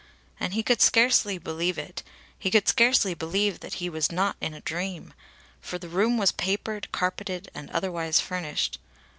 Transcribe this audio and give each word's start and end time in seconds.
And 0.39 0.55
he 0.55 0.63
could 0.63 0.81
scarcely 0.81 1.37
believe 1.37 1.77
it, 1.77 2.01
he 2.39 2.49
could 2.49 2.67
scarcely 2.67 3.13
believe 3.13 3.59
that 3.59 3.75
he 3.75 3.87
was 3.87 4.11
not 4.11 4.35
in 4.41 4.55
a 4.55 4.61
dream, 4.61 5.13
for 5.61 5.77
the 5.77 5.89
room 5.89 6.17
was 6.17 6.31
papered, 6.31 6.91
carpeted 6.91 7.51
and 7.53 7.69
otherwise 7.69 8.19
furnished. 8.19 8.79